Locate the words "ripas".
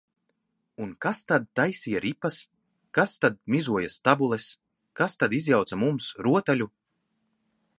2.05-2.37